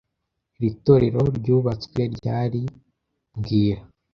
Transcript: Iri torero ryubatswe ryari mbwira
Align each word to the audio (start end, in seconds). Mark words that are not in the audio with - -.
Iri 0.57 0.69
torero 0.85 1.21
ryubatswe 1.37 2.01
ryari 2.15 2.61
mbwira 3.37 3.81